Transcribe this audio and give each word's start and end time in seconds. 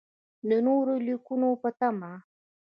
د 0.49 0.51
نورو 0.67 0.93
لیکنو 1.07 1.49
په 1.61 1.69
تمه. 1.79 2.11